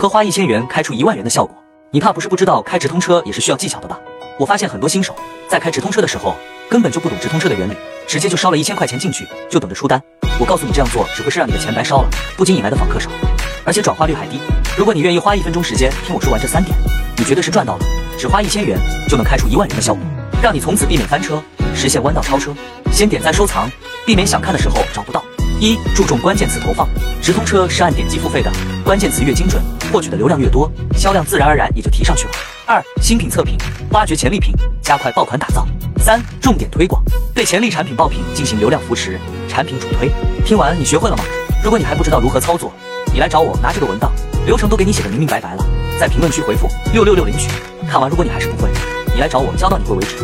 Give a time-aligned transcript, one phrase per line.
[0.00, 1.54] 何花一千元开出一万元的效果？
[1.90, 3.98] 你怕不是不知道开直通车也是需要技巧的吧？
[4.38, 5.14] 我发现很多新手
[5.46, 6.34] 在开直通车的时候
[6.70, 7.76] 根本就不懂直通车的原理，
[8.08, 10.02] 直接就烧了一千块钱进去，就等着出单。
[10.38, 13.10] 我告诉你这样做只会是让你的钱白烧了，不仅引来的访客少，
[13.62, 14.40] 而且转化率还低。
[14.74, 16.74] 如果你愿意花一分钟时间听我说完这三点，
[17.18, 17.84] 你绝对是赚到了。
[18.18, 20.02] 只花一千元就能开出一万元的效果，
[20.42, 21.42] 让你从此避免翻车，
[21.74, 22.54] 实现弯道超车。
[22.90, 23.70] 先点赞收藏，
[24.06, 25.22] 避免想看的时候找不到。
[25.60, 26.88] 一注重关键词投放，
[27.20, 28.50] 直通车是按点击付费的，
[28.90, 29.62] 关键词越精准，
[29.92, 32.32] 获取的流量越多，销量自然而然也就提上去了。
[32.66, 33.56] 二新品测评，
[33.92, 35.64] 挖掘潜力品，加快爆款打造。
[36.00, 37.00] 三重点推广，
[37.32, 39.16] 对潜力产品爆品进行流量扶持，
[39.48, 40.10] 产品主推。
[40.44, 41.22] 听完你学会了吗？
[41.62, 42.72] 如果你还不知道如何操作，
[43.14, 44.10] 你来找我拿这个文档，
[44.44, 45.64] 流程都给你写的明明白白了，
[46.00, 47.48] 在评论区回复六六六领取。
[47.88, 48.70] 看完如果你还是不会，
[49.14, 50.16] 你来找我教到你会为止。